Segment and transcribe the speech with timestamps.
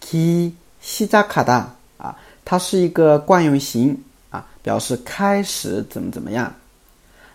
[0.00, 1.74] 기 시작하다.
[1.98, 6.54] 아, 它是一个惯用型啊，表示开始怎么怎么样。